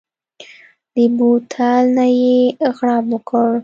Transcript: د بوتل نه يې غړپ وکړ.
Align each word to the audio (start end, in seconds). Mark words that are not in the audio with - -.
د 0.93 0.95
بوتل 1.15 1.81
نه 1.97 2.05
يې 2.21 2.39
غړپ 2.77 3.05
وکړ. 3.11 3.51